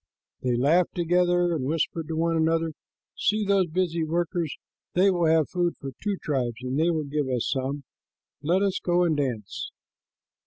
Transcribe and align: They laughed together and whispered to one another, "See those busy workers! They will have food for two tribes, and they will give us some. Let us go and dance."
They 0.41 0.55
laughed 0.57 0.95
together 0.95 1.53
and 1.53 1.63
whispered 1.63 2.07
to 2.07 2.15
one 2.15 2.35
another, 2.35 2.71
"See 3.15 3.45
those 3.45 3.67
busy 3.67 4.03
workers! 4.03 4.57
They 4.95 5.11
will 5.11 5.27
have 5.27 5.47
food 5.51 5.75
for 5.79 5.91
two 6.01 6.17
tribes, 6.23 6.57
and 6.63 6.79
they 6.79 6.89
will 6.89 7.03
give 7.05 7.27
us 7.27 7.47
some. 7.51 7.83
Let 8.41 8.63
us 8.63 8.79
go 8.79 9.03
and 9.03 9.15
dance." 9.15 9.69